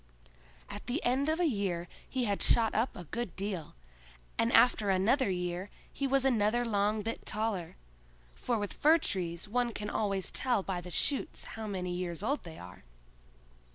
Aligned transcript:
At 0.67 0.87
the 0.87 1.05
end 1.05 1.29
of 1.29 1.39
a 1.39 1.45
year 1.45 1.87
he 2.09 2.23
had 2.25 2.41
shot 2.41 2.73
up 2.73 2.95
a 2.95 3.03
good 3.03 3.35
deal, 3.35 3.75
and 4.35 4.51
after 4.51 4.89
another 4.89 5.29
year 5.29 5.69
he 5.93 6.07
was 6.07 6.25
another 6.25 6.65
long 6.65 7.03
bit 7.03 7.23
taller; 7.23 7.75
for 8.33 8.57
with 8.57 8.73
fir 8.73 8.97
trees 8.97 9.47
one 9.47 9.71
can 9.71 9.91
always 9.91 10.31
tell 10.31 10.63
by 10.63 10.81
the 10.81 10.89
shoots 10.89 11.43
how 11.53 11.67
many 11.67 11.91
years 11.93 12.23
old 12.23 12.41
they 12.41 12.57
are. 12.57 12.83